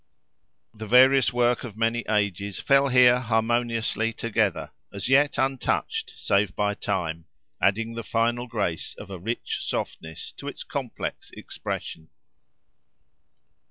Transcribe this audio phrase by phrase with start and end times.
[0.73, 6.73] The various work of many ages fell here harmoniously together, as yet untouched save by
[6.73, 7.25] time,
[7.61, 12.09] adding the final grace of a rich softness to its complex expression.